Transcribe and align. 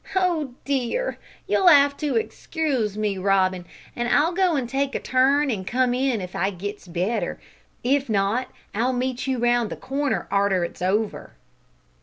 Oh, 0.15 0.55
dear! 0.65 1.19
you'll 1.45 1.69
'ave 1.69 1.93
to 1.97 2.15
excuge 2.15 2.97
me, 2.97 3.19
Robin. 3.19 3.65
I'll 3.95 4.31
go 4.31 4.57
an' 4.57 4.65
take 4.65 4.95
a 4.95 4.99
turn, 4.99 5.51
an' 5.51 5.63
come 5.63 5.93
in 5.93 6.21
if 6.21 6.35
I 6.35 6.49
gits 6.49 6.87
better. 6.87 7.39
If 7.83 8.09
not, 8.09 8.47
I'll 8.73 8.93
meet 8.93 9.27
you 9.27 9.37
round 9.37 9.69
the 9.69 9.75
corner 9.75 10.27
arter 10.31 10.63
it's 10.63 10.81
over." 10.81 11.33